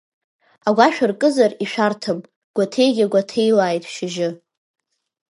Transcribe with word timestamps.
Агәашә 0.67 0.99
аркызар 1.05 1.51
ишәарҭам, 1.63 2.19
Гәаҭеигьы 2.55 3.05
гәаҭеилааит 3.11 3.83
шьыжьы. 3.93 4.29